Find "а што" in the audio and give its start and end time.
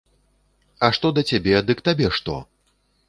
0.87-1.11